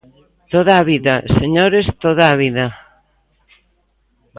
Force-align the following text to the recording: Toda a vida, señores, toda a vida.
Toda 0.53 0.73
a 0.77 0.83
vida, 0.91 1.15
señores, 1.39 1.85
toda 2.03 2.25
a 2.29 2.35
vida. 2.43 2.65